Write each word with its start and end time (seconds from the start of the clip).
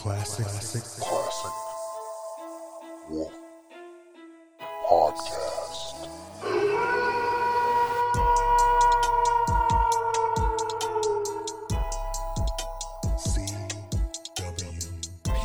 Classic. 0.00 0.46
Classic. 0.46 0.82
Classic 0.82 1.52
Wolf 3.10 3.34
Podcast. 4.88 6.08
CWP. 14.30 15.36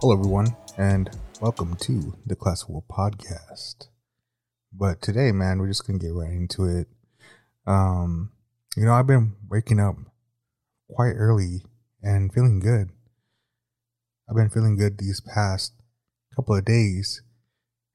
Hello, 0.00 0.12
everyone, 0.14 0.56
and 0.78 1.10
welcome 1.42 1.76
to 1.76 2.16
the 2.24 2.34
Classic 2.34 2.70
Wolf 2.70 2.84
Podcast. 2.88 3.85
But 4.78 5.00
today, 5.00 5.32
man, 5.32 5.58
we're 5.58 5.68
just 5.68 5.86
gonna 5.86 5.98
get 5.98 6.12
right 6.12 6.32
into 6.32 6.64
it. 6.64 6.88
Um, 7.66 8.32
you 8.76 8.84
know, 8.84 8.92
I've 8.92 9.06
been 9.06 9.36
waking 9.48 9.80
up 9.80 9.96
quite 10.90 11.14
early 11.16 11.62
and 12.02 12.32
feeling 12.32 12.60
good. 12.60 12.90
I've 14.28 14.36
been 14.36 14.50
feeling 14.50 14.76
good 14.76 14.98
these 14.98 15.20
past 15.20 15.72
couple 16.34 16.56
of 16.56 16.64
days, 16.64 17.22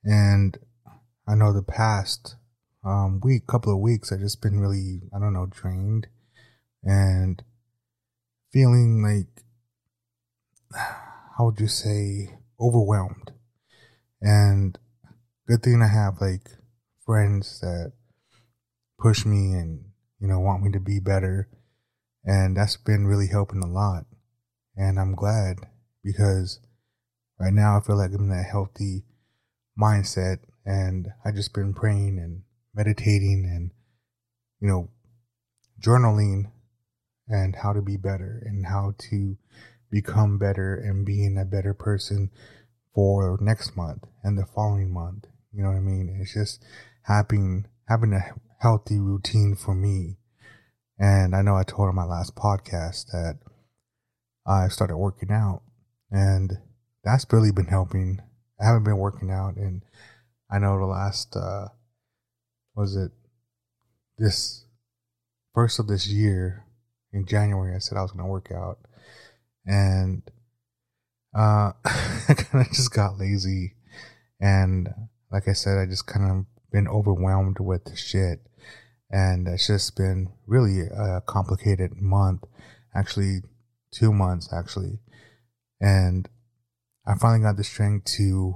and 0.03 0.57
I 1.27 1.35
know 1.35 1.53
the 1.53 1.61
past 1.61 2.35
um, 2.83 3.19
week, 3.23 3.45
couple 3.45 3.73
of 3.73 3.79
weeks, 3.79 4.11
I've 4.11 4.19
just 4.19 4.41
been 4.41 4.59
really, 4.59 5.01
I 5.15 5.19
don't 5.19 5.33
know, 5.33 5.45
drained 5.45 6.07
and 6.83 7.43
feeling 8.51 9.03
like 9.03 9.43
how 11.37 11.45
would 11.45 11.59
you 11.59 11.67
say 11.67 12.37
overwhelmed 12.59 13.31
and 14.21 14.77
good 15.47 15.63
thing 15.63 15.81
i 15.81 15.87
have 15.87 16.21
like 16.21 16.49
friends 17.11 17.59
that 17.59 17.91
push 18.97 19.25
me 19.25 19.51
and 19.51 19.83
you 20.21 20.27
know 20.29 20.39
want 20.39 20.63
me 20.63 20.71
to 20.71 20.79
be 20.79 20.97
better 20.97 21.49
and 22.23 22.55
that's 22.55 22.77
been 22.77 23.05
really 23.05 23.27
helping 23.27 23.61
a 23.61 23.67
lot 23.67 24.05
and 24.77 24.97
i'm 24.97 25.13
glad 25.13 25.57
because 26.05 26.61
right 27.37 27.51
now 27.51 27.75
i 27.75 27.81
feel 27.81 27.97
like 27.97 28.11
i'm 28.13 28.31
in 28.31 28.39
a 28.39 28.41
healthy 28.41 29.03
mindset 29.77 30.37
and 30.65 31.09
i 31.25 31.31
just 31.31 31.53
been 31.53 31.73
praying 31.73 32.17
and 32.17 32.43
meditating 32.73 33.43
and 33.43 33.71
you 34.61 34.67
know 34.69 34.87
journaling 35.85 36.49
and 37.27 37.57
how 37.57 37.73
to 37.73 37.81
be 37.81 37.97
better 37.97 38.41
and 38.45 38.67
how 38.67 38.93
to 38.97 39.37
become 39.91 40.37
better 40.37 40.75
and 40.75 41.05
being 41.05 41.37
a 41.37 41.43
better 41.43 41.73
person 41.73 42.29
for 42.95 43.37
next 43.41 43.75
month 43.75 44.05
and 44.23 44.37
the 44.37 44.45
following 44.45 44.93
month. 44.93 45.25
You 45.53 45.63
know 45.63 45.69
what 45.69 45.77
I 45.77 45.81
mean? 45.81 46.17
It's 46.21 46.33
just 46.33 46.63
having 47.03 47.65
having 47.87 48.13
a 48.13 48.33
healthy 48.59 48.99
routine 48.99 49.55
for 49.55 49.75
me. 49.75 50.17
And 50.99 51.35
I 51.35 51.41
know 51.41 51.55
I 51.55 51.63
told 51.63 51.89
on 51.89 51.95
my 51.95 52.05
last 52.05 52.35
podcast 52.35 53.07
that 53.07 53.39
I 54.45 54.67
started 54.67 54.97
working 54.97 55.31
out 55.31 55.61
and 56.11 56.57
that's 57.03 57.25
really 57.31 57.51
been 57.51 57.65
helping. 57.65 58.21
I 58.59 58.65
haven't 58.65 58.83
been 58.83 58.97
working 58.97 59.31
out 59.31 59.55
and 59.55 59.81
I 60.49 60.59
know 60.59 60.77
the 60.77 60.85
last 60.85 61.35
uh 61.35 61.69
was 62.75 62.95
it 62.95 63.11
this 64.17 64.65
first 65.53 65.79
of 65.79 65.87
this 65.87 66.07
year 66.07 66.65
in 67.11 67.25
January 67.25 67.75
I 67.75 67.79
said 67.79 67.97
I 67.97 68.03
was 68.03 68.11
gonna 68.11 68.27
work 68.27 68.51
out 68.53 68.77
and 69.65 70.21
uh 71.35 71.71
I 71.85 72.33
kind 72.35 72.65
of 72.65 72.73
just 72.73 72.93
got 72.93 73.17
lazy 73.17 73.73
and 74.39 74.89
like 75.31 75.47
I 75.47 75.53
said 75.53 75.79
I 75.79 75.85
just 75.85 76.05
kind 76.05 76.29
of 76.29 76.45
been 76.71 76.87
overwhelmed 76.87 77.59
with 77.59 77.97
shit 77.97 78.39
and 79.09 79.47
it's 79.47 79.67
just 79.67 79.95
been 79.95 80.29
really 80.47 80.81
a 80.81 81.21
complicated 81.25 82.01
month 82.01 82.43
actually 82.95 83.39
two 83.91 84.11
months 84.13 84.51
actually 84.53 84.99
and 85.79 86.29
I 87.05 87.15
finally 87.15 87.41
got 87.41 87.57
the 87.57 87.63
strength 87.63 88.05
to 88.17 88.55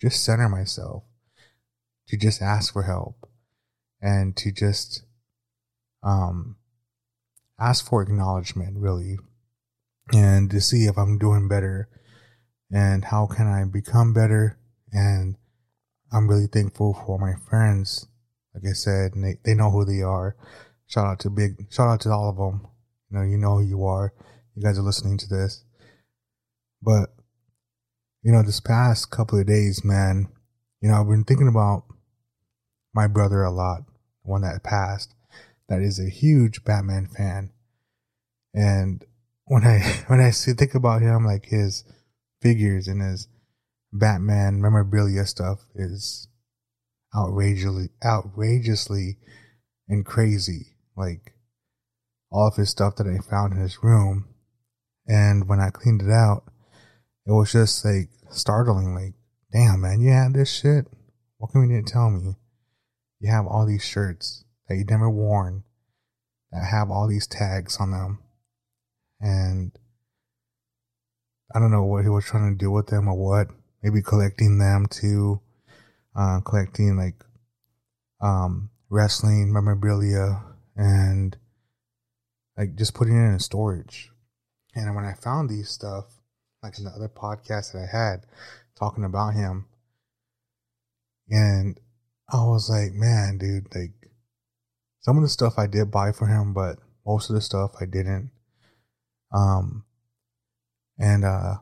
just 0.00 0.24
center 0.24 0.48
myself 0.48 1.04
to 2.08 2.16
just 2.16 2.40
ask 2.40 2.72
for 2.72 2.82
help 2.82 3.28
and 4.00 4.36
to 4.36 4.52
just 4.52 5.04
um 6.02 6.56
ask 7.58 7.86
for 7.88 8.02
acknowledgement 8.02 8.76
really 8.78 9.16
and 10.12 10.50
to 10.50 10.60
see 10.60 10.84
if 10.84 10.96
I'm 10.96 11.18
doing 11.18 11.48
better 11.48 11.88
and 12.70 13.04
how 13.04 13.26
can 13.26 13.46
I 13.46 13.64
become 13.64 14.12
better. 14.12 14.58
And 14.92 15.36
I'm 16.12 16.28
really 16.28 16.46
thankful 16.46 16.94
for 16.94 17.18
my 17.18 17.34
friends. 17.48 18.06
Like 18.54 18.64
I 18.70 18.72
said, 18.72 19.12
they, 19.14 19.38
they 19.44 19.54
know 19.54 19.70
who 19.70 19.84
they 19.84 20.02
are. 20.02 20.36
Shout 20.86 21.06
out 21.06 21.18
to 21.20 21.30
big, 21.30 21.66
shout 21.70 21.88
out 21.88 22.00
to 22.02 22.10
all 22.10 22.30
of 22.30 22.36
them. 22.36 22.68
You 23.10 23.18
know, 23.18 23.24
you 23.24 23.36
know 23.36 23.58
who 23.58 23.64
you 23.64 23.84
are. 23.84 24.12
You 24.54 24.62
guys 24.62 24.78
are 24.78 24.82
listening 24.82 25.18
to 25.18 25.28
this. 25.28 25.64
But, 26.82 27.10
you 28.22 28.32
know, 28.32 28.42
this 28.42 28.60
past 28.60 29.10
couple 29.10 29.38
of 29.38 29.46
days, 29.46 29.84
man, 29.84 30.28
you 30.80 30.88
know, 30.88 31.00
I've 31.00 31.08
been 31.08 31.24
thinking 31.24 31.48
about 31.48 31.84
my 32.94 33.06
brother 33.06 33.42
a 33.42 33.50
lot, 33.50 33.82
one 34.22 34.42
that 34.42 34.62
passed, 34.62 35.14
that 35.68 35.80
is 35.82 35.98
a 35.98 36.08
huge 36.08 36.64
Batman 36.64 37.06
fan. 37.06 37.50
And 38.54 39.04
when 39.44 39.64
I 39.64 39.80
when 40.06 40.20
I 40.20 40.30
see 40.30 40.52
think 40.52 40.74
about 40.74 41.02
him, 41.02 41.24
like 41.24 41.46
his 41.46 41.84
figures 42.40 42.88
and 42.88 43.02
his 43.02 43.28
Batman 43.92 44.60
memorabilia 44.60 45.26
stuff 45.26 45.60
is 45.74 46.28
outrageously 47.14 47.88
outrageously 48.04 49.18
and 49.88 50.04
crazy. 50.04 50.76
Like 50.96 51.34
all 52.30 52.48
of 52.48 52.56
his 52.56 52.70
stuff 52.70 52.96
that 52.96 53.06
I 53.06 53.18
found 53.18 53.54
in 53.54 53.60
his 53.60 53.82
room. 53.82 54.26
And 55.06 55.48
when 55.48 55.60
I 55.60 55.70
cleaned 55.70 56.02
it 56.02 56.10
out, 56.10 56.44
it 57.26 57.32
was 57.32 57.52
just 57.52 57.84
like 57.84 58.10
startling, 58.30 58.94
like, 58.94 59.14
damn 59.52 59.80
man, 59.80 60.00
you 60.00 60.10
had 60.10 60.34
this 60.34 60.52
shit? 60.52 60.86
What 61.38 61.52
can 61.52 61.68
you 61.68 61.76
didn't 61.76 61.88
tell 61.88 62.10
me? 62.10 62.34
You 63.20 63.30
have 63.30 63.46
all 63.46 63.66
these 63.66 63.84
shirts 63.84 64.44
that 64.68 64.76
you 64.76 64.84
never 64.84 65.08
worn 65.08 65.64
that 66.50 66.64
have 66.64 66.90
all 66.90 67.08
these 67.08 67.26
tags 67.26 67.78
on 67.78 67.92
them 67.92 68.18
and 69.20 69.72
I 71.54 71.58
don't 71.58 71.70
know 71.70 71.84
what 71.84 72.02
he 72.02 72.10
was 72.10 72.24
trying 72.24 72.52
to 72.52 72.58
do 72.58 72.70
with 72.70 72.88
them 72.88 73.08
or 73.08 73.14
what. 73.14 73.48
Maybe 73.86 74.02
collecting 74.02 74.58
them 74.58 74.86
too, 74.90 75.40
uh, 76.16 76.40
collecting 76.40 76.96
like 76.96 77.22
um, 78.20 78.68
wrestling 78.90 79.52
memorabilia 79.52 80.42
and 80.74 81.36
like 82.58 82.74
just 82.74 82.94
putting 82.94 83.14
it 83.14 83.28
in 83.28 83.38
storage. 83.38 84.10
And 84.74 84.92
when 84.96 85.04
I 85.04 85.12
found 85.12 85.48
these 85.48 85.70
stuff, 85.70 86.06
like 86.64 86.78
in 86.78 86.84
the 86.84 86.90
other 86.90 87.08
podcast 87.08 87.74
that 87.74 87.88
I 87.88 87.96
had 87.96 88.26
talking 88.76 89.04
about 89.04 89.34
him, 89.34 89.66
and 91.30 91.78
I 92.28 92.38
was 92.38 92.68
like, 92.68 92.92
man, 92.92 93.38
dude, 93.38 93.72
like 93.72 94.10
some 94.98 95.16
of 95.16 95.22
the 95.22 95.28
stuff 95.28 95.60
I 95.60 95.68
did 95.68 95.92
buy 95.92 96.10
for 96.10 96.26
him, 96.26 96.52
but 96.52 96.80
most 97.06 97.30
of 97.30 97.36
the 97.36 97.40
stuff 97.40 97.76
I 97.80 97.84
didn't. 97.84 98.32
Um, 99.32 99.84
and 100.98 101.24
uh, 101.24 101.58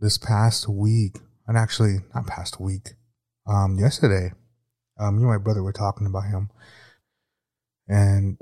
this 0.00 0.18
past 0.18 0.68
week, 0.68 1.18
and 1.46 1.56
actually 1.56 1.98
not 2.14 2.26
past 2.26 2.60
week, 2.60 2.90
um, 3.46 3.78
yesterday, 3.78 4.32
um, 4.98 5.16
me 5.16 5.22
and 5.22 5.30
my 5.30 5.38
brother 5.38 5.62
were 5.62 5.72
talking 5.72 6.06
about 6.06 6.24
him, 6.24 6.50
and 7.88 8.38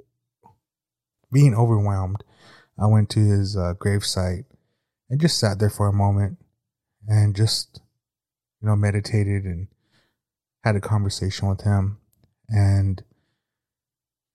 being 1.32 1.54
overwhelmed, 1.54 2.22
I 2.78 2.86
went 2.86 3.10
to 3.10 3.20
his 3.20 3.56
uh, 3.56 3.74
gravesite 3.78 4.44
and 5.10 5.20
just 5.20 5.38
sat 5.38 5.58
there 5.58 5.70
for 5.70 5.88
a 5.88 5.92
moment, 5.92 6.38
and 7.06 7.36
just 7.36 7.80
you 8.60 8.68
know 8.68 8.76
meditated 8.76 9.44
and 9.44 9.68
had 10.62 10.76
a 10.76 10.80
conversation 10.80 11.48
with 11.48 11.62
him, 11.62 11.98
and 12.48 13.02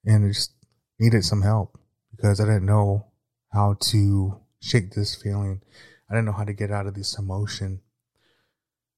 and 0.06 0.32
just 0.34 0.54
needed 1.00 1.24
some 1.24 1.42
help 1.42 1.78
because 2.16 2.40
I 2.40 2.46
didn't 2.46 2.66
know 2.66 3.08
how 3.52 3.78
to 3.80 4.40
shake 4.62 4.92
this 4.92 5.16
feeling. 5.16 5.62
I 6.10 6.16
didn't 6.16 6.26
know 6.26 6.34
how 6.34 6.44
to 6.44 6.54
get 6.54 6.72
out 6.72 6.88
of 6.88 6.96
this 6.96 7.18
emotion. 7.18 7.82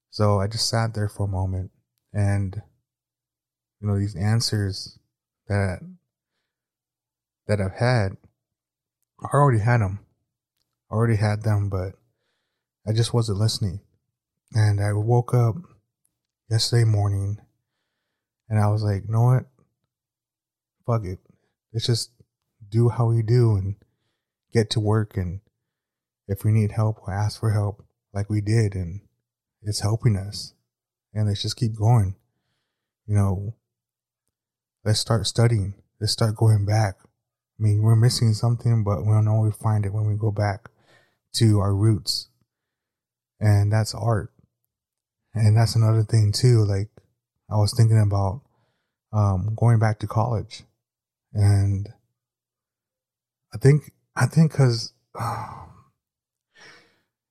So 0.09 0.39
I 0.39 0.47
just 0.47 0.69
sat 0.69 0.93
there 0.93 1.09
for 1.09 1.25
a 1.25 1.29
moment 1.29 1.71
and 2.13 2.61
you 3.79 3.87
know 3.87 3.97
these 3.97 4.15
answers 4.15 4.99
that 5.47 5.79
that 7.47 7.59
I've 7.59 7.75
had 7.75 8.17
I 9.23 9.27
already 9.33 9.59
had 9.59 9.81
them. 9.81 9.99
I 10.89 10.95
already 10.95 11.17
had 11.17 11.43
them 11.43 11.69
but 11.69 11.93
I 12.87 12.93
just 12.93 13.13
wasn't 13.13 13.39
listening. 13.39 13.81
And 14.53 14.81
I 14.81 14.93
woke 14.93 15.33
up 15.33 15.55
yesterday 16.49 16.83
morning 16.83 17.37
and 18.49 18.59
I 18.59 18.67
was 18.67 18.83
like, 18.83 19.03
you 19.05 19.13
know 19.13 19.23
what? 19.23 19.45
Fuck 20.85 21.05
it. 21.05 21.19
Let's 21.73 21.85
just 21.85 22.11
do 22.69 22.89
how 22.89 23.07
we 23.07 23.21
do 23.21 23.55
and 23.55 23.75
get 24.51 24.69
to 24.71 24.79
work 24.79 25.15
and 25.15 25.39
if 26.27 26.43
we 26.43 26.51
need 26.51 26.71
help 26.71 26.97
we'll 27.05 27.15
ask 27.15 27.39
for 27.39 27.51
help 27.51 27.83
like 28.13 28.29
we 28.29 28.41
did 28.41 28.75
and 28.75 29.01
it's 29.63 29.81
helping 29.81 30.15
us 30.15 30.53
and 31.13 31.27
let's 31.27 31.41
just 31.41 31.57
keep 31.57 31.75
going 31.75 32.15
you 33.07 33.15
know 33.15 33.55
let's 34.83 34.99
start 34.99 35.27
studying. 35.27 35.75
Let's 35.99 36.13
start 36.13 36.35
going 36.35 36.65
back. 36.65 36.95
I 37.03 37.63
mean, 37.63 37.81
we're 37.81 37.95
missing 37.95 38.33
something, 38.33 38.83
but 38.83 39.01
we 39.01 39.13
don't 39.13 39.25
know 39.25 39.39
we 39.39 39.51
find 39.51 39.85
it 39.85 39.93
when 39.93 40.07
we 40.07 40.15
go 40.15 40.31
back 40.31 40.69
to 41.35 41.59
our 41.59 41.75
roots. 41.75 42.29
And 43.39 43.71
that's 43.71 43.93
art. 43.93 44.31
And 45.33 45.55
that's 45.55 45.75
another 45.75 46.03
thing 46.03 46.31
too. 46.31 46.63
Like 46.65 46.89
I 47.49 47.55
was 47.55 47.73
thinking 47.75 48.01
about 48.01 48.41
um, 49.13 49.53
going 49.55 49.79
back 49.79 49.99
to 49.99 50.07
college, 50.07 50.63
and 51.33 51.87
I 53.53 53.57
think 53.57 53.91
I 54.15 54.25
think 54.25 54.51
because 54.51 54.93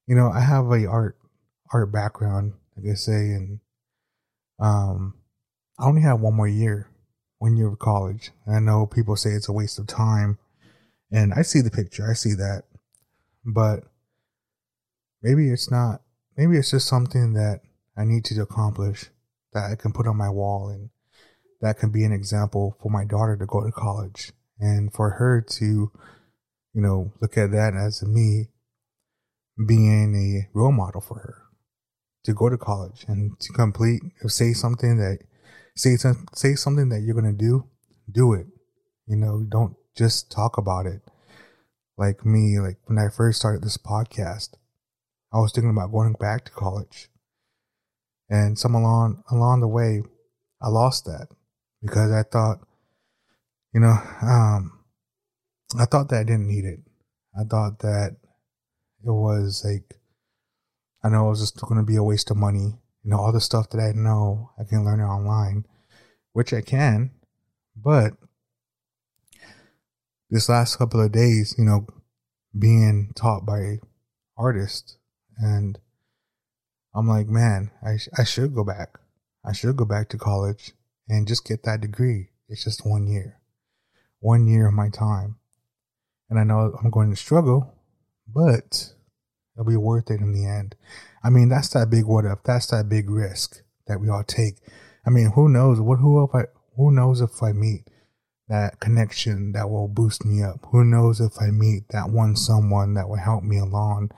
you 0.07 0.15
know 0.15 0.31
I 0.31 0.41
have 0.41 0.67
a 0.67 0.87
art 0.87 1.17
art 1.73 1.93
background, 1.93 2.55
like 2.77 2.93
I 2.93 2.95
say, 2.95 3.13
and 3.13 3.61
um, 4.59 5.15
I 5.79 5.87
only 5.87 6.03
have 6.03 6.21
one 6.21 6.35
more 6.35 6.49
year, 6.49 6.89
one 7.39 7.57
year 7.57 7.69
of 7.69 7.79
college. 7.79 8.33
And 8.47 8.57
I 8.57 8.61
know 8.61 8.87
people 8.87 9.17
say 9.17 9.31
it's 9.31 9.49
a 9.49 9.53
waste 9.53 9.79
of 9.79 9.87
time, 9.87 10.39
and 11.13 11.33
I 11.33 11.43
see 11.43 11.61
the 11.61 11.71
picture, 11.71 12.09
I 12.09 12.15
see 12.15 12.35
that, 12.35 12.65
but 13.45 13.85
maybe 15.23 15.51
it's 15.51 15.71
not. 15.71 16.03
Maybe 16.37 16.57
it's 16.57 16.71
just 16.71 16.89
something 16.89 17.35
that 17.35 17.61
I 17.97 18.05
need 18.05 18.25
to 18.27 18.41
accomplish 18.41 19.07
that 19.53 19.71
I 19.71 19.75
can 19.75 19.93
put 19.93 20.07
on 20.07 20.17
my 20.17 20.31
wall 20.31 20.69
and 20.69 20.91
that 21.61 21.79
can 21.79 21.91
be 21.91 22.05
an 22.05 22.13
example 22.13 22.77
for 22.81 22.91
my 22.91 23.05
daughter 23.05 23.37
to 23.37 23.47
go 23.47 23.63
to 23.63 23.73
college 23.73 24.33
and 24.59 24.93
for 24.93 25.11
her 25.11 25.41
to, 25.43 25.65
you 25.65 26.81
know, 26.81 27.13
look 27.21 27.37
at 27.37 27.51
that 27.51 27.75
as 27.75 28.03
me 28.03 28.49
being 29.67 30.15
a 30.15 30.49
role 30.57 30.73
model 30.73 31.01
for 31.01 31.15
her 31.15 31.43
to 32.25 32.35
go 32.35 32.49
to 32.49 32.59
college 32.59 33.05
and 33.09 33.39
to 33.41 33.53
complete, 33.53 34.03
say 34.27 34.53
something 34.53 34.99
that, 34.99 35.19
say, 35.77 35.97
say 36.35 36.55
something 36.55 36.89
that 36.91 37.01
you're 37.01 37.21
to 37.21 37.33
do, 37.33 37.65
do 38.11 38.33
it. 38.35 38.47
You 39.07 39.17
know, 39.17 39.45
don't 39.49 39.75
just 39.97 40.31
talk 40.31 40.59
about 40.59 40.87
it. 40.87 41.01
Like 41.97 42.25
me, 42.25 42.59
like 42.59 42.79
when 42.87 42.99
I 42.99 43.09
first 43.15 43.41
started 43.41 43.63
this 43.63 43.77
podcast, 43.77 44.51
I 45.33 45.39
was 45.39 45.53
thinking 45.53 45.71
about 45.71 45.93
going 45.93 46.15
back 46.19 46.45
to 46.47 46.51
college. 46.51 47.09
And 48.29 48.59
some 48.59 48.75
along 48.75 49.23
along 49.31 49.61
the 49.61 49.69
way, 49.69 50.03
I 50.63 50.69
lost 50.69 51.05
that 51.07 51.29
because 51.83 52.13
I 52.13 52.23
thought, 52.23 52.61
you 53.75 53.81
know, 53.81 53.97
um, 54.23 54.79
I 55.79 55.85
thought 55.85 56.09
that 56.11 56.21
I 56.21 56.25
didn't 56.25 56.47
need 56.47 56.65
it. 56.65 56.81
I 57.39 57.45
thought 57.45 57.81
that 57.81 58.17
it 59.05 59.11
was 59.11 59.65
like, 59.65 59.99
I 61.03 61.09
know 61.09 61.27
it 61.27 61.31
was 61.31 61.41
just 61.41 61.61
going 61.61 61.81
to 61.81 61.87
be 61.87 61.97
a 61.97 62.03
waste 62.03 62.31
of 62.31 62.37
money. 62.37 62.79
You 63.03 63.11
know, 63.11 63.19
all 63.19 63.33
the 63.33 63.41
stuff 63.41 63.71
that 63.71 63.81
I 63.81 63.93
know, 63.93 64.51
I 64.59 64.65
can 64.65 64.85
learn 64.85 65.01
it 65.01 65.05
online, 65.05 65.65
which 66.33 66.53
I 66.53 66.61
can. 66.61 67.13
But 67.75 68.13
this 70.29 70.49
last 70.49 70.77
couple 70.77 71.01
of 71.01 71.13
days, 71.13 71.55
you 71.57 71.65
know, 71.65 71.87
being 72.59 73.13
taught 73.15 73.47
by 73.47 73.79
artists 74.37 74.99
and 75.39 75.79
I'm 76.95 77.09
like, 77.09 77.29
man, 77.29 77.71
I, 77.83 77.97
sh- 77.97 78.09
I 78.19 78.25
should 78.25 78.55
go 78.55 78.65
back. 78.65 78.99
I 79.45 79.53
should 79.53 79.77
go 79.77 79.85
back 79.85 80.09
to 80.11 80.19
college 80.19 80.73
and 81.09 81.27
just 81.27 81.47
get 81.47 81.63
that 81.63 81.81
degree. 81.81 82.31
It's 82.49 82.65
just 82.65 82.85
one 82.85 83.07
year, 83.07 83.39
one 84.19 84.47
year 84.47 84.69
of 84.69 84.75
my 84.75 84.89
time. 84.89 85.37
And 86.29 86.39
I 86.39 86.45
know 86.45 86.77
I'm 86.83 86.91
going 86.91 87.11
to 87.11 87.17
struggle, 87.17 87.75
but 88.35 88.93
it'll 89.55 89.69
be 89.69 89.77
worth 89.77 90.11
it 90.11 90.21
in 90.21 90.33
the 90.33 90.47
end. 90.47 90.77
I 91.23 91.31
mean, 91.31 91.49
that's 91.49 91.69
that 91.71 91.91
big 91.91 92.05
what 92.07 92.25
if. 92.25 92.43
That's 92.45 92.67
that 92.69 92.89
big 92.89 93.11
risk 93.11 93.63
that 93.87 94.01
we 94.01 94.09
all 94.09 94.25
take. 94.25 94.57
I 95.07 95.11
mean, 95.11 95.33
who 95.35 95.49
knows 95.49 95.81
what 95.81 95.97
who 95.97 96.25
if 96.25 96.35
I 96.35 96.45
who 96.77 96.91
knows 96.91 97.21
if 97.21 97.43
I 97.43 97.53
meet 97.53 97.85
that 98.49 98.81
connection 98.81 99.53
that 99.53 99.71
will 99.71 99.89
boost 99.89 100.25
me 100.25 100.43
up? 100.43 100.67
Who 100.71 100.85
knows 100.85 101.21
if 101.21 101.41
I 101.41 101.51
meet 101.51 101.89
that 101.91 102.11
one 102.11 102.37
someone 102.37 102.95
that 102.95 103.09
will 103.09 103.17
help 103.17 103.45
me 103.45 103.59
along? 103.59 104.11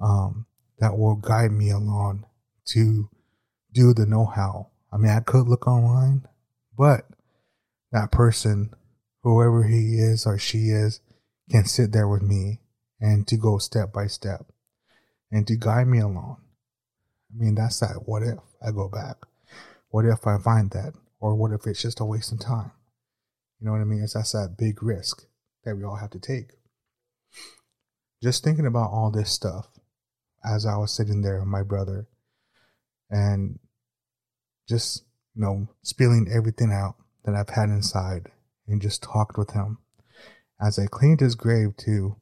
Um, 0.00 0.46
that 0.78 0.96
will 0.96 1.16
guide 1.16 1.52
me 1.52 1.70
along 1.70 2.24
to 2.66 3.08
do 3.72 3.92
the 3.92 4.06
know 4.06 4.26
how. 4.26 4.70
I 4.92 4.96
mean, 4.96 5.10
I 5.10 5.20
could 5.20 5.48
look 5.48 5.66
online, 5.66 6.26
but 6.76 7.06
that 7.92 8.10
person, 8.10 8.70
whoever 9.22 9.64
he 9.64 9.98
is 9.98 10.26
or 10.26 10.38
she 10.38 10.70
is, 10.70 11.00
can 11.50 11.64
sit 11.64 11.92
there 11.92 12.08
with 12.08 12.22
me 12.22 12.60
and 13.00 13.26
to 13.28 13.36
go 13.36 13.58
step 13.58 13.92
by 13.92 14.06
step 14.06 14.46
and 15.30 15.46
to 15.46 15.56
guide 15.56 15.86
me 15.86 16.00
along. 16.00 16.38
I 17.32 17.42
mean, 17.42 17.54
that's 17.54 17.80
that 17.80 18.02
what 18.06 18.22
if 18.22 18.38
I 18.62 18.70
go 18.70 18.88
back? 18.88 19.16
What 19.90 20.04
if 20.04 20.26
I 20.26 20.38
find 20.38 20.70
that? 20.72 20.94
Or 21.20 21.34
what 21.34 21.52
if 21.52 21.66
it's 21.66 21.82
just 21.82 22.00
a 22.00 22.04
waste 22.04 22.32
of 22.32 22.40
time? 22.40 22.72
You 23.60 23.66
know 23.66 23.72
what 23.72 23.80
I 23.80 23.84
mean? 23.84 24.02
It's 24.02 24.14
that's 24.14 24.32
that 24.32 24.56
big 24.56 24.82
risk 24.82 25.24
that 25.64 25.76
we 25.76 25.84
all 25.84 25.96
have 25.96 26.10
to 26.10 26.20
take. 26.20 26.52
Just 28.22 28.44
thinking 28.44 28.66
about 28.66 28.90
all 28.90 29.10
this 29.10 29.30
stuff 29.30 29.66
as 30.44 30.64
I 30.64 30.76
was 30.76 30.94
sitting 30.94 31.22
there 31.22 31.38
with 31.38 31.48
my 31.48 31.62
brother 31.62 32.06
and 33.10 33.58
just, 34.68 35.04
you 35.34 35.42
know, 35.42 35.68
spilling 35.82 36.28
everything 36.32 36.72
out 36.72 36.96
that 37.24 37.34
I've 37.34 37.50
had 37.50 37.68
inside 37.68 38.30
and 38.66 38.82
just 38.82 39.02
talked 39.02 39.38
with 39.38 39.52
him. 39.52 39.78
As 40.60 40.78
I 40.78 40.86
cleaned 40.86 41.20
his 41.20 41.34
grave 41.34 41.76
too, 41.76 42.16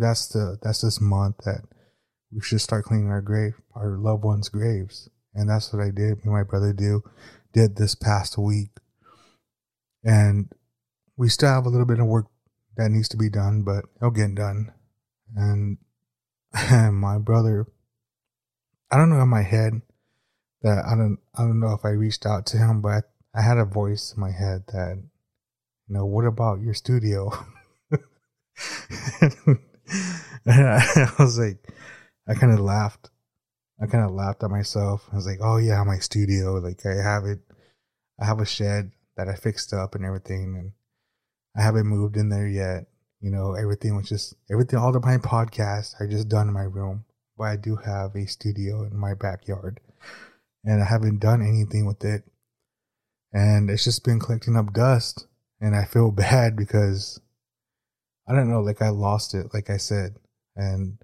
that's 0.00 0.28
the 0.28 0.58
that's 0.62 0.80
this 0.80 1.00
month 1.00 1.36
that 1.44 1.62
we 2.32 2.40
should 2.40 2.60
start 2.60 2.84
cleaning 2.84 3.10
our 3.10 3.20
grave, 3.20 3.54
our 3.74 3.96
loved 3.98 4.24
ones' 4.24 4.48
graves. 4.48 5.08
And 5.34 5.48
that's 5.48 5.72
what 5.72 5.82
I 5.82 5.90
did, 5.90 6.18
me 6.18 6.22
and 6.24 6.32
my 6.32 6.42
brother 6.42 6.72
do 6.72 7.02
did 7.52 7.76
this 7.76 7.94
past 7.94 8.38
week. 8.38 8.70
And 10.04 10.52
we 11.16 11.28
still 11.28 11.50
have 11.50 11.66
a 11.66 11.68
little 11.68 11.86
bit 11.86 12.00
of 12.00 12.06
work 12.06 12.26
that 12.76 12.90
needs 12.90 13.08
to 13.10 13.16
be 13.16 13.28
done, 13.28 13.62
but 13.62 13.84
it'll 13.96 14.10
get 14.10 14.34
done. 14.34 14.72
And 15.36 15.78
and 16.52 16.96
my 17.00 17.18
brother, 17.18 17.66
I 18.90 18.96
don't 18.96 19.10
know 19.10 19.20
in 19.20 19.28
my 19.28 19.42
head 19.42 19.82
that 20.62 20.84
I 20.84 20.96
don't 20.96 21.18
I 21.34 21.42
don't 21.42 21.60
know 21.60 21.72
if 21.72 21.84
I 21.84 21.90
reached 21.90 22.26
out 22.26 22.46
to 22.46 22.58
him, 22.58 22.80
but 22.80 23.04
I 23.34 23.42
had 23.42 23.58
a 23.58 23.64
voice 23.64 24.14
in 24.14 24.20
my 24.20 24.32
head 24.32 24.64
that, 24.68 24.96
you 24.96 25.94
know, 25.94 26.06
what 26.06 26.24
about 26.24 26.60
your 26.60 26.74
studio? 26.74 27.30
I 30.46 31.12
was 31.18 31.38
like, 31.38 31.58
I 32.28 32.34
kind 32.34 32.52
of 32.52 32.60
laughed. 32.60 33.10
I 33.80 33.86
kind 33.86 34.04
of 34.04 34.12
laughed 34.12 34.42
at 34.42 34.50
myself. 34.50 35.08
I 35.12 35.16
was 35.16 35.26
like, 35.26 35.38
oh 35.42 35.56
yeah, 35.56 35.82
my 35.84 35.98
studio. 35.98 36.54
Like 36.54 36.84
I 36.84 37.02
have 37.02 37.24
it. 37.24 37.40
I 38.20 38.26
have 38.26 38.40
a 38.40 38.46
shed 38.46 38.92
that 39.16 39.28
I 39.28 39.34
fixed 39.34 39.72
up 39.72 39.94
and 39.94 40.04
everything, 40.04 40.56
and 40.56 40.72
I 41.56 41.62
haven't 41.62 41.86
moved 41.86 42.16
in 42.16 42.28
there 42.28 42.46
yet. 42.46 42.86
You 43.20 43.30
know, 43.30 43.54
everything 43.54 43.96
was 43.96 44.08
just 44.08 44.34
everything. 44.50 44.78
All 44.78 44.94
of 44.94 45.04
my 45.04 45.18
podcasts 45.18 45.98
are 46.00 46.06
just 46.06 46.28
done 46.28 46.48
in 46.48 46.54
my 46.54 46.62
room, 46.62 47.04
but 47.36 47.44
I 47.44 47.56
do 47.56 47.76
have 47.76 48.14
a 48.14 48.26
studio 48.26 48.82
in 48.82 48.96
my 48.96 49.14
backyard, 49.14 49.80
and 50.64 50.82
I 50.82 50.86
haven't 50.86 51.20
done 51.20 51.42
anything 51.42 51.86
with 51.86 52.04
it. 52.04 52.24
And 53.32 53.70
it's 53.70 53.84
just 53.84 54.04
been 54.04 54.20
collecting 54.20 54.56
up 54.56 54.72
dust, 54.72 55.26
and 55.60 55.74
I 55.74 55.84
feel 55.84 56.10
bad 56.12 56.56
because 56.56 57.20
I 58.30 58.32
don't 58.32 58.48
know, 58.48 58.60
like 58.60 58.80
I 58.80 58.90
lost 58.90 59.34
it, 59.34 59.52
like 59.52 59.70
I 59.70 59.76
said, 59.76 60.14
and 60.54 60.98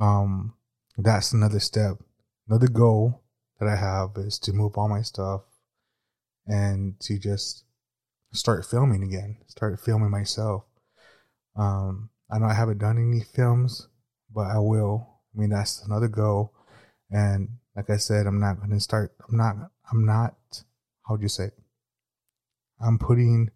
um, 0.00 0.54
that's 0.98 1.32
another 1.32 1.60
step. 1.60 1.98
Another 2.48 2.66
goal 2.66 3.22
that 3.60 3.68
I 3.68 3.76
have 3.76 4.10
is 4.16 4.40
to 4.40 4.52
move 4.52 4.76
all 4.76 4.88
my 4.88 5.02
stuff 5.02 5.42
and 6.44 6.98
to 7.02 7.20
just 7.20 7.62
start 8.32 8.66
filming 8.66 9.04
again, 9.04 9.36
start 9.46 9.78
filming 9.78 10.10
myself. 10.10 10.64
Um, 11.56 12.10
I 12.32 12.40
know 12.40 12.46
I 12.46 12.54
haven't 12.54 12.78
done 12.78 12.98
any 12.98 13.22
films, 13.22 13.86
but 14.34 14.46
I 14.46 14.58
will. 14.58 15.06
I 15.32 15.40
mean, 15.40 15.50
that's 15.50 15.84
another 15.84 16.08
goal. 16.08 16.52
And 17.12 17.48
like 17.76 17.90
I 17.90 17.96
said, 17.98 18.26
I'm 18.26 18.40
not 18.40 18.58
going 18.58 18.70
to 18.70 18.80
start, 18.80 19.12
I'm 19.28 19.36
not, 19.36 19.54
I'm 19.92 20.04
not, 20.04 20.34
how 21.06 21.14
would 21.14 21.22
you 21.22 21.28
say? 21.28 21.44
It? 21.44 21.58
I'm 22.84 22.98
putting 22.98 23.50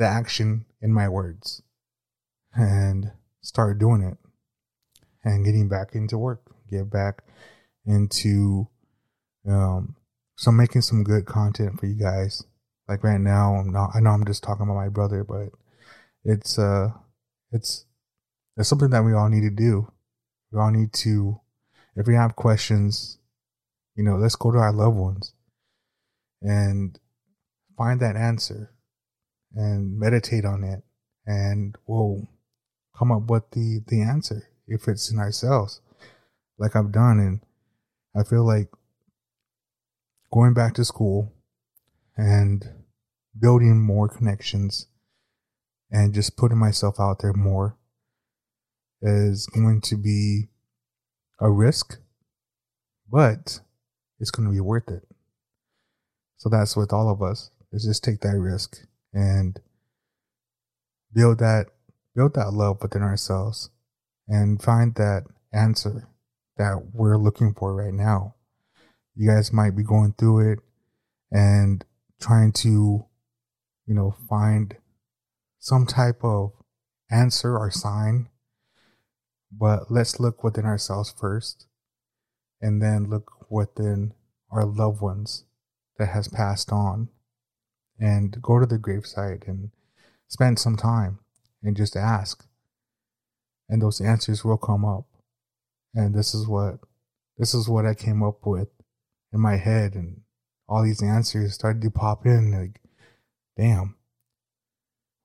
the 0.00 0.06
action 0.06 0.66
in 0.82 0.92
my 0.92 1.08
words 1.08 1.62
and 2.54 3.12
start 3.40 3.78
doing 3.78 4.02
it 4.02 4.18
and 5.22 5.44
getting 5.44 5.68
back 5.68 5.94
into 5.94 6.18
work, 6.18 6.42
get 6.68 6.90
back 6.90 7.22
into, 7.86 8.66
um, 9.48 9.94
so 10.36 10.50
making 10.50 10.82
some 10.82 11.04
good 11.04 11.26
content 11.26 11.78
for 11.78 11.86
you 11.86 11.94
guys 11.94 12.42
like 12.90 13.04
right 13.04 13.20
now, 13.20 13.54
I'm 13.54 13.70
not. 13.70 13.90
I 13.94 14.00
know 14.00 14.10
I'm 14.10 14.26
just 14.26 14.42
talking 14.42 14.64
about 14.64 14.74
my 14.74 14.88
brother, 14.88 15.22
but 15.22 15.50
it's 16.24 16.58
uh, 16.58 16.88
it's 17.52 17.84
it's 18.56 18.68
something 18.68 18.90
that 18.90 19.04
we 19.04 19.12
all 19.12 19.28
need 19.28 19.42
to 19.42 19.50
do. 19.50 19.92
We 20.50 20.58
all 20.58 20.72
need 20.72 20.92
to, 20.94 21.40
if 21.94 22.08
we 22.08 22.16
have 22.16 22.34
questions, 22.34 23.18
you 23.94 24.02
know, 24.02 24.16
let's 24.16 24.34
go 24.34 24.50
to 24.50 24.58
our 24.58 24.72
loved 24.72 24.96
ones 24.96 25.34
and 26.42 26.98
find 27.78 28.00
that 28.00 28.16
answer 28.16 28.72
and 29.54 29.98
meditate 29.98 30.44
on 30.44 30.64
it, 30.64 30.82
and 31.26 31.76
we'll 31.86 32.28
come 32.96 33.12
up 33.12 33.30
with 33.30 33.50
the 33.52 33.82
the 33.88 34.02
answer 34.02 34.48
if 34.66 34.86
it's 34.86 35.10
in 35.10 35.18
ourselves, 35.18 35.80
like 36.58 36.76
I've 36.76 36.92
done, 36.92 37.18
and 37.18 37.40
I 38.14 38.22
feel 38.28 38.44
like 38.44 38.68
going 40.32 40.54
back 40.54 40.74
to 40.74 40.84
school 40.84 41.32
and 42.16 42.64
building 43.38 43.80
more 43.80 44.08
connections 44.08 44.86
and 45.90 46.14
just 46.14 46.36
putting 46.36 46.58
myself 46.58 47.00
out 47.00 47.20
there 47.20 47.32
more 47.32 47.76
is 49.02 49.46
going 49.46 49.80
to 49.80 49.96
be 49.96 50.48
a 51.40 51.50
risk, 51.50 51.98
but 53.10 53.60
it's 54.20 54.30
going 54.30 54.46
to 54.46 54.54
be 54.54 54.60
worth 54.60 54.88
it. 54.88 55.02
So 56.36 56.48
that's 56.48 56.76
with 56.76 56.92
all 56.92 57.10
of 57.10 57.22
us 57.22 57.50
is 57.72 57.84
just 57.84 58.04
take 58.04 58.20
that 58.20 58.38
risk 58.38 58.84
and 59.12 59.60
build 61.12 61.38
that 61.38 61.66
build 62.14 62.34
that 62.34 62.52
love 62.52 62.78
within 62.82 63.02
ourselves 63.02 63.70
and 64.28 64.62
find 64.62 64.94
that 64.96 65.24
answer 65.52 66.08
that 66.56 66.90
we're 66.92 67.16
looking 67.16 67.54
for 67.54 67.74
right 67.74 67.94
now. 67.94 68.34
You 69.14 69.30
guys 69.30 69.52
might 69.52 69.76
be 69.76 69.82
going 69.82 70.14
through 70.18 70.52
it 70.52 70.58
and 71.30 71.84
trying 72.20 72.52
to, 72.52 73.06
you 73.86 73.94
know, 73.94 74.14
find 74.28 74.76
some 75.58 75.86
type 75.86 76.22
of 76.22 76.52
answer 77.10 77.56
or 77.56 77.70
sign. 77.70 78.28
But 79.50 79.90
let's 79.90 80.20
look 80.20 80.44
within 80.44 80.64
ourselves 80.64 81.12
first 81.18 81.66
and 82.60 82.80
then 82.80 83.08
look 83.08 83.50
within 83.50 84.14
our 84.50 84.64
loved 84.64 85.00
ones 85.00 85.44
that 85.98 86.10
has 86.10 86.28
passed 86.28 86.72
on 86.72 87.08
and 88.00 88.40
go 88.40 88.58
to 88.58 88.66
the 88.66 88.78
gravesite 88.78 89.46
and 89.46 89.70
spend 90.28 90.58
some 90.58 90.76
time 90.76 91.18
and 91.62 91.76
just 91.76 91.96
ask. 91.96 92.46
And 93.68 93.82
those 93.82 94.00
answers 94.00 94.44
will 94.44 94.56
come 94.56 94.84
up. 94.84 95.04
And 95.94 96.14
this 96.14 96.34
is 96.34 96.48
what 96.48 96.78
this 97.36 97.54
is 97.54 97.68
what 97.68 97.86
i 97.86 97.94
came 97.94 98.22
up 98.22 98.46
with 98.46 98.68
in 99.32 99.40
my 99.40 99.56
head 99.56 99.94
and 99.94 100.20
all 100.68 100.82
these 100.82 101.02
answers 101.02 101.54
started 101.54 101.82
to 101.82 101.90
pop 101.90 102.26
in 102.26 102.52
like 102.52 102.80
damn. 103.56 103.96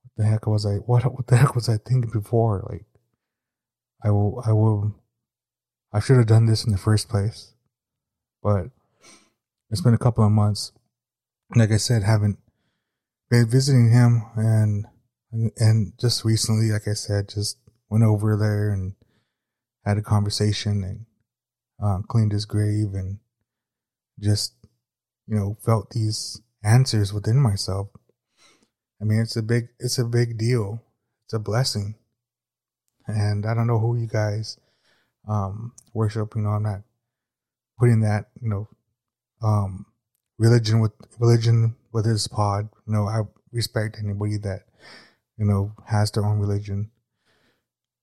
What 0.01 0.11
the 0.17 0.25
heck 0.25 0.47
was 0.47 0.65
i 0.65 0.75
what 0.75 1.03
what 1.03 1.27
the 1.27 1.37
heck 1.37 1.55
was 1.55 1.69
i 1.69 1.77
thinking 1.77 2.11
before? 2.11 2.65
Like 2.69 2.85
i 4.03 4.09
will 4.09 4.43
i 4.45 4.51
will 4.51 4.95
i 5.93 5.99
should 5.99 6.17
have 6.17 6.27
done 6.27 6.45
this 6.45 6.65
in 6.65 6.71
the 6.71 6.77
first 6.77 7.09
place. 7.09 7.53
But 8.41 8.67
it's 9.69 9.81
been 9.81 9.93
a 9.93 9.99
couple 9.99 10.25
of 10.25 10.31
months. 10.31 10.71
Like 11.55 11.71
i 11.71 11.77
said 11.77 12.03
haven't 12.03 12.39
been 13.29 13.49
visiting 13.49 13.91
him 13.91 14.23
and 14.35 14.85
and 15.57 15.93
just 15.99 16.23
recently 16.23 16.71
like 16.71 16.87
i 16.87 16.93
said 16.93 17.27
just 17.27 17.57
went 17.89 18.03
over 18.03 18.37
there 18.37 18.71
and 18.71 18.93
had 19.85 19.97
a 19.97 20.01
conversation 20.01 20.83
and 20.83 21.05
uh, 21.83 22.01
cleaned 22.07 22.31
his 22.31 22.45
grave 22.45 22.93
and 22.93 23.19
just 24.19 24.53
you 25.27 25.35
know 25.35 25.57
felt 25.63 25.91
these 25.91 26.41
answers 26.63 27.13
within 27.13 27.39
myself. 27.39 27.89
I 29.01 29.05
mean 29.05 29.21
it's 29.21 29.35
a 29.35 29.43
big 29.43 29.69
it's 29.79 29.99
a 29.99 30.05
big 30.05 30.37
deal. 30.37 30.81
It's 31.25 31.33
a 31.33 31.39
blessing. 31.39 31.95
And 33.07 33.45
i 33.45 33.53
don't 33.53 33.67
know 33.67 33.77
who 33.77 33.97
you 33.97 34.07
guys 34.07 34.57
um 35.29 35.73
worship 35.93 36.33
you 36.35 36.41
know 36.41 36.49
i'm 36.49 36.63
not 36.63 36.81
putting 37.79 38.01
that 38.01 38.29
you 38.41 38.49
know 38.49 38.67
um 39.43 39.85
religion 40.37 40.79
with 40.79 40.91
religion 41.19 41.75
with 41.91 42.05
his 42.05 42.27
pod 42.27 42.69
you 42.87 42.93
know 42.93 43.07
i 43.07 43.21
respect 43.51 43.97
anybody 44.03 44.37
that 44.37 44.61
you 45.37 45.45
know 45.45 45.71
has 45.87 46.11
their 46.11 46.25
own 46.25 46.39
religion 46.39 46.91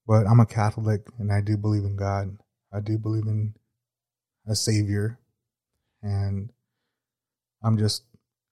but 0.07 0.27
I'm 0.27 0.41
a 0.41 0.47
Catholic 0.47 1.03
and 1.19 1.33
I 1.33 1.41
do 1.41 1.57
believe 1.57 1.85
in 1.85 1.97
God. 1.97 2.39
I 2.73 2.81
do 2.81 2.99
believe 2.99 3.27
in 3.27 3.55
a 4.47 4.55
Savior. 4.55 5.19
And 6.03 6.51
I'm 7.63 7.79
just 7.79 8.03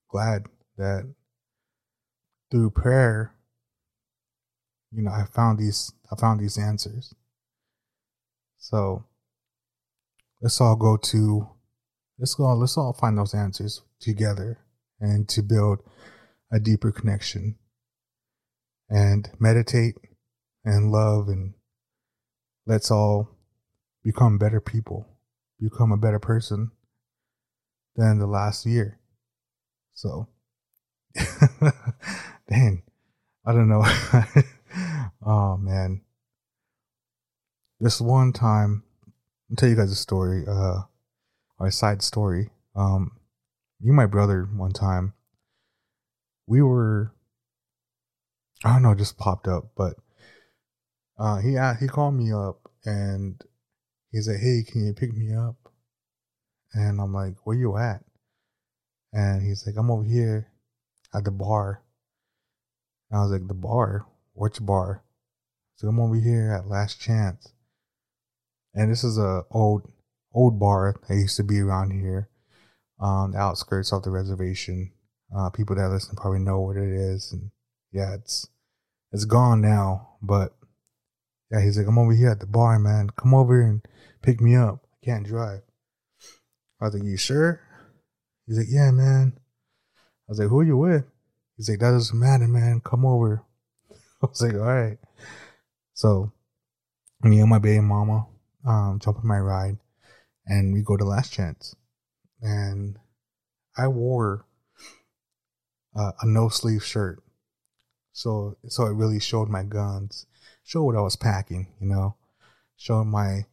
glad 0.09 0.47
that 0.77 1.13
through 2.51 2.71
prayer, 2.71 3.35
you 4.93 5.03
know, 5.03 5.11
I 5.11 5.25
found 5.25 5.59
these 5.59 5.93
I 6.11 6.17
found 6.17 6.41
these 6.41 6.59
answers. 6.59 7.15
So 8.59 9.05
let's 10.41 10.61
all 10.61 10.77
go 10.77 10.97
to 10.97 11.49
let's 12.21 12.35
go 12.35 12.55
let's 12.55 12.77
all 12.77 12.93
find 12.93 13.19
those 13.19 13.35
answers 13.35 13.83
together 13.99 14.59
and 15.01 15.29
to 15.29 15.43
build 15.43 15.81
a 16.53 16.61
deeper 16.61 16.93
connection 16.93 17.57
and 18.89 19.31
meditate 19.41 19.97
and 20.65 20.93
love 20.93 21.29
and 21.29 21.55
let's 22.67 22.91
all 22.91 23.29
become 24.05 24.39
better 24.39 24.61
people, 24.61 25.07
become 25.61 25.93
a 25.93 25.97
better 25.97 26.19
person 26.19 26.71
than 27.97 28.19
the 28.19 28.27
last 28.27 28.67
year. 28.67 28.99
So, 29.95 30.29
dang, 32.49 32.83
I 33.45 33.53
don't 33.53 33.69
know. 33.69 33.85
oh 35.27 35.57
man, 35.57 36.03
this 37.81 38.01
one 38.01 38.33
time, 38.33 38.85
I'll 39.51 39.57
tell 39.57 39.69
you 39.69 39.77
guys 39.77 39.91
a 39.91 39.97
story, 39.97 40.45
uh, 40.49 40.83
or 41.61 41.71
side 41.71 42.03
story. 42.03 42.51
Um, 42.75 43.13
and 43.81 43.95
my 43.95 44.07
brother 44.07 44.49
one 44.57 44.73
time, 44.73 45.13
we 46.47 46.63
were, 46.63 47.13
I 48.65 48.73
don't 48.73 48.83
know, 48.83 48.95
just 48.95 49.19
popped 49.19 49.47
up, 49.47 49.73
but 49.77 49.95
uh, 51.19 51.37
he 51.37 51.57
he 51.79 51.87
called 51.87 52.15
me 52.15 52.33
up 52.33 52.71
and 52.85 53.41
he 54.11 54.21
said, 54.21 54.41
"Hey, 54.41 54.65
can 54.67 54.87
you 54.87 54.95
pick 54.95 55.15
me 55.15 55.35
up?" 55.35 55.57
And 56.73 57.01
I'm 57.01 57.13
like, 57.13 57.35
"Where 57.45 57.57
you 57.57 57.77
at?" 57.77 58.03
And 59.13 59.43
he's 59.43 59.67
like, 59.67 59.77
"I'm 59.77 59.91
over 59.91 60.03
here 60.03 60.51
at 61.15 61.25
the 61.25 61.31
bar." 61.31 61.83
And 63.11 63.21
I 63.21 63.23
was 63.23 63.33
like, 63.33 63.47
"The 63.47 63.55
bar? 63.55 64.07
Which 64.33 64.65
bar?" 64.65 65.05
So 65.77 65.89
I'm 65.89 66.01
over 66.01 66.17
here 66.17 66.53
at 66.53 66.69
Last 66.69 67.01
Chance, 67.01 67.53
and 68.75 68.91
this 68.91 69.05
is 69.05 69.19
a 69.19 69.45
old 69.51 69.91
old 70.33 70.59
bar 70.59 70.97
that 71.09 71.15
used 71.15 71.37
to 71.37 71.45
be 71.45 71.61
around 71.61 71.91
here, 71.93 72.29
on 72.99 73.33
the 73.33 73.39
outskirts 73.39 73.93
of 73.93 74.03
the 74.03 74.11
reservation. 74.11 74.93
Uh, 75.37 75.49
people 75.49 75.77
that 75.77 75.89
listen 75.89 76.17
probably 76.17 76.41
know 76.41 76.61
what 76.61 76.77
it 76.77 76.93
is, 76.93 77.33
and 77.33 77.51
yeah, 77.93 78.15
it's 78.15 78.49
it's 79.13 79.25
gone 79.25 79.61
now, 79.61 80.17
but 80.23 80.55
yeah, 81.51 81.63
he's 81.63 81.77
like, 81.77 81.87
I'm 81.87 81.99
over 81.99 82.15
here 82.15 82.31
at 82.31 82.41
the 82.41 82.47
bar, 82.47 82.79
man. 82.79 83.11
Come 83.11 83.35
over 83.35 83.61
and 83.61 83.83
pick 84.23 84.41
me 84.41 84.55
up. 84.55 84.81
I 84.85 85.05
can't 85.05 85.27
drive. 85.27 85.63
I 86.81 86.85
was 86.85 86.95
like, 86.95 87.03
You 87.03 87.17
sure? 87.17 87.61
He's 88.47 88.59
like, 88.59 88.69
Yeah, 88.71 88.91
man. 88.93 89.35
I 89.97 90.29
was 90.29 90.39
like, 90.39 90.49
Who 90.49 90.61
are 90.61 90.65
you 90.65 90.77
with? 90.77 91.05
He's 91.57 91.69
like, 91.69 91.81
That 91.81 91.91
doesn't 91.91 92.19
matter, 92.19 92.47
man. 92.47 92.81
Come 92.85 93.05
over. 93.05 93.43
I 94.23 94.27
was 94.27 94.41
like, 94.41 94.55
All 94.55 94.61
right. 94.61 94.99
So 95.95 96.33
me 97.23 97.41
and 97.41 97.51
my 97.51 97.59
baby 97.59 97.81
mama 97.81 98.27
um, 98.67 98.99
jump 99.03 99.19
in 99.21 99.29
my 99.29 99.39
ride 99.39 99.77
and 100.51 100.75
we 100.75 100.83
go 100.83 100.99
to 100.99 101.05
Last 101.05 101.33
Chance. 101.33 101.75
And 102.43 102.99
I 103.79 103.89
wore 103.89 104.45
uh, 105.97 106.13
a 106.21 106.27
no 106.27 106.49
sleeve 106.49 106.85
shirt. 106.85 107.23
So 108.13 108.59
so 108.69 108.85
it 108.85 108.95
really 108.95 109.21
showed 109.21 109.49
my 109.49 109.63
guns 109.63 110.27
showed 110.71 110.85
what 110.85 110.97
I 110.97 111.01
was 111.01 111.17
packing, 111.17 111.67
you 111.81 111.89
know, 111.89 112.15
showing 112.77 113.11
my 113.11 113.47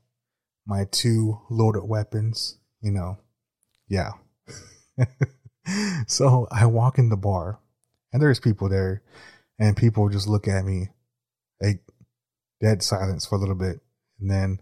my 0.68 0.86
two 0.92 1.39
loaded 1.50 1.84
weapons, 1.84 2.60
you 2.82 2.92
know. 2.92 3.18
Yeah. 3.88 4.12
so 6.08 6.48
I 6.51 6.68
walk 6.68 7.00
in 7.00 7.10
the 7.10 7.18
bar 7.18 7.60
and 8.13 8.22
there's 8.22 8.39
people 8.39 8.70
there 8.70 9.01
and 9.58 9.75
people 9.75 10.10
just 10.10 10.27
look 10.27 10.48
at 10.48 10.63
me 10.63 10.89
like 11.60 11.82
dead 12.62 12.84
silence 12.84 13.25
for 13.25 13.36
a 13.36 13.39
little 13.39 13.56
bit. 13.56 13.80
And 14.20 14.30
then 14.30 14.60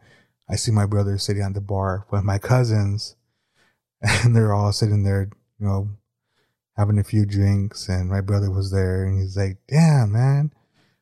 I 0.49 0.55
see 0.55 0.71
my 0.71 0.85
brother 0.85 1.17
sitting 1.17 1.43
at 1.43 1.53
the 1.53 1.61
bar 1.61 2.05
with 2.11 2.23
my 2.23 2.37
cousins 2.37 3.15
and 4.01 4.35
they're 4.35 4.53
all 4.53 4.71
sitting 4.71 5.03
there, 5.03 5.29
you 5.59 5.67
know, 5.67 5.89
having 6.77 6.99
a 6.99 7.03
few 7.03 7.25
drinks 7.25 7.87
and 7.87 8.09
my 8.09 8.21
brother 8.21 8.51
was 8.51 8.71
there 8.71 9.05
and 9.05 9.19
he's 9.19 9.37
like, 9.37 9.57
damn 9.67 10.11
man, 10.11 10.51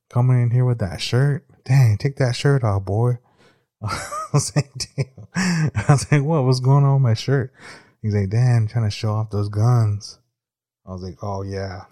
coming 0.09 0.41
in 0.41 0.51
here 0.51 0.65
with 0.65 0.79
that 0.79 1.01
shirt. 1.01 1.45
Dang, 1.65 1.97
take 1.97 2.17
that 2.17 2.35
shirt 2.35 2.63
off, 2.63 2.85
boy. 2.85 3.17
I 3.81 4.09
was 4.31 4.55
like, 4.55 4.71
damn. 4.95 5.27
I 5.35 5.85
was 5.89 6.11
like, 6.11 6.23
what? 6.23 6.43
What's 6.43 6.59
going 6.59 6.83
on 6.83 6.95
with 6.95 7.03
my 7.03 7.13
shirt? 7.13 7.53
He's 8.01 8.13
like, 8.13 8.29
damn, 8.29 8.67
trying 8.67 8.85
to 8.85 8.91
show 8.91 9.13
off 9.13 9.29
those 9.29 9.49
guns. 9.49 10.19
I 10.85 10.91
was 10.91 11.01
like, 11.01 11.17
oh 11.21 11.41
yeah. 11.41 11.85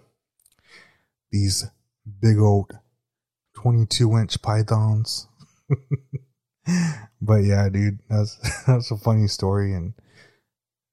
These 1.32 1.66
big 2.22 2.38
old 2.38 2.72
22 3.56 4.18
inch 4.18 4.42
pythons. 4.42 5.28
but 7.22 7.44
yeah, 7.44 7.70
dude, 7.70 8.00
that's 8.10 8.38
that's 8.68 8.92
a 8.92 8.98
funny 8.98 9.28
story. 9.28 9.74
And 9.74 9.94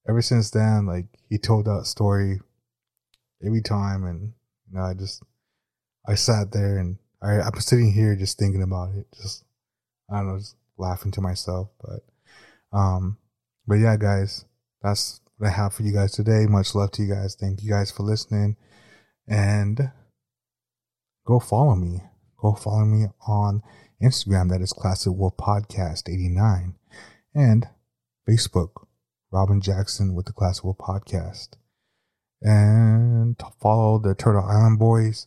ever 0.08 0.22
since 0.22 0.50
then, 0.50 0.86
like 0.86 1.06
he 1.28 1.38
told 1.38 1.66
that 1.66 1.86
story 1.86 2.40
every 3.44 3.62
time, 3.62 4.04
and 4.04 4.32
you 4.70 4.78
know, 4.78 4.84
I 4.84 4.94
just 4.94 5.22
I 6.06 6.14
sat 6.14 6.52
there 6.52 6.78
and 6.78 6.98
I, 7.22 7.40
I'm 7.40 7.60
sitting 7.60 7.92
here 7.92 8.14
just 8.16 8.38
thinking 8.38 8.62
about 8.62 8.94
it. 8.94 9.06
Just, 9.16 9.44
I 10.10 10.18
don't 10.18 10.28
know, 10.28 10.38
just 10.38 10.56
laughing 10.76 11.12
to 11.12 11.20
myself. 11.20 11.68
But, 11.80 12.76
um, 12.76 13.18
but 13.66 13.76
yeah, 13.76 13.96
guys, 13.96 14.44
that's 14.82 15.20
what 15.36 15.48
I 15.48 15.50
have 15.50 15.74
for 15.74 15.82
you 15.82 15.92
guys 15.92 16.12
today. 16.12 16.46
Much 16.46 16.74
love 16.74 16.92
to 16.92 17.02
you 17.02 17.12
guys. 17.12 17.36
Thank 17.38 17.62
you 17.62 17.70
guys 17.70 17.90
for 17.90 18.04
listening. 18.04 18.56
And 19.26 19.90
go 21.26 21.40
follow 21.40 21.74
me. 21.74 22.02
Go 22.40 22.54
follow 22.54 22.84
me 22.84 23.06
on 23.26 23.62
Instagram. 24.02 24.48
That 24.50 24.60
is 24.60 24.72
Classic 24.72 25.12
Wolf 25.12 25.36
Podcast 25.36 26.08
89. 26.08 26.74
And 27.34 27.68
Facebook, 28.28 28.86
Robin 29.30 29.60
Jackson 29.60 30.14
with 30.14 30.26
the 30.26 30.32
Classic 30.32 30.64
Wolf 30.64 30.78
Podcast. 30.78 31.50
And 32.40 33.40
follow 33.60 33.98
the 33.98 34.14
Turtle 34.14 34.44
Island 34.44 34.78
Boys. 34.78 35.26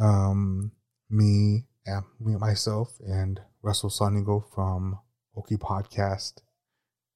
Um, 0.00 0.72
me, 1.08 1.66
me 2.20 2.36
myself, 2.36 2.98
and 3.06 3.40
Russell 3.62 3.90
Sonigo 3.90 4.42
from 4.54 4.98
Okie 5.36 5.58
Podcast. 5.58 6.40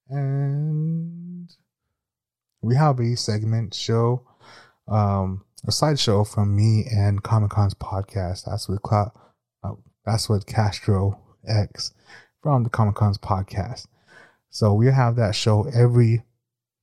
And 0.09 1.49
we 2.61 2.75
have 2.75 2.99
a 2.99 3.15
segment 3.17 3.73
show, 3.73 4.25
um, 4.87 5.43
a 5.67 5.71
side 5.71 5.99
show 5.99 6.23
from 6.23 6.55
me 6.55 6.85
and 6.89 7.23
Comickahns 7.23 7.75
podcast. 7.75 8.45
That's 8.45 8.69
with 8.69 8.81
Cla- 8.83 9.11
that's 10.07 10.29
with 10.29 10.45
Castro 10.45 11.19
X 11.45 11.93
from 12.41 12.63
the 12.63 12.69
Comickahns 12.69 13.19
podcast. 13.19 13.87
So 14.49 14.73
we 14.73 14.87
have 14.87 15.17
that 15.17 15.35
show 15.35 15.67
every 15.75 16.23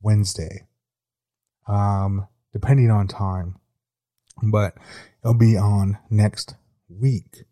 Wednesday, 0.02 0.66
um, 1.66 2.28
depending 2.52 2.90
on 2.90 3.08
time, 3.08 3.56
but 4.42 4.74
it'll 5.22 5.34
be 5.34 5.56
on 5.56 5.96
next 6.10 6.54
week. 6.88 7.44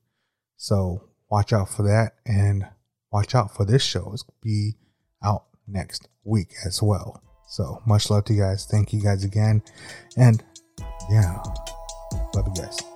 So 0.59 1.09
watch 1.31 1.55
out 1.55 1.71
for 1.71 1.85
that 1.85 2.13
and 2.27 2.67
watch 3.11 3.35
out 3.35 3.57
for 3.57 3.65
this 3.65 3.83
show. 3.83 4.11
It's 4.13 4.25
be 4.43 4.77
out 5.25 5.47
next 5.67 6.07
week 6.23 6.53
as 6.67 6.83
well. 6.83 7.23
So 7.49 7.83
much 7.87 8.11
love 8.11 8.27
to 8.27 8.35
you 8.35 8.43
guys. 8.43 8.67
Thank 8.71 8.93
you 8.93 9.01
guys 9.01 9.25
again. 9.25 9.63
And 10.19 10.45
yeah, 11.11 11.43
love 12.35 12.47
you 12.47 12.63
guys. 12.63 12.92